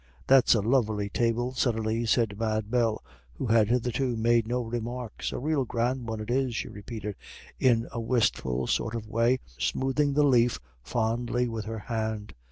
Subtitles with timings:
[0.25, 3.03] "That's a lovely table," suddenly said Mad Bell,
[3.35, 5.31] who had hitherto made no remarks.
[5.31, 7.15] "A rael grand one it is," she repeated,
[7.59, 12.33] in a wistful sort of way, smoothing the leaf fondly with her hand.